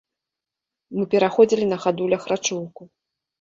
Мы 0.99 1.03
пераходзілі 1.11 1.67
на 1.75 1.79
хадулях 1.85 2.27
рачулку. 2.33 2.81